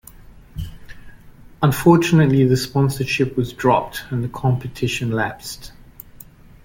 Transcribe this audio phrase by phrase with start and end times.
[1.61, 5.73] Unfortunately the sponsorship was dropped and the competition lapsed.